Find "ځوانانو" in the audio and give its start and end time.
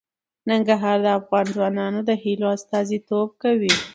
1.55-1.99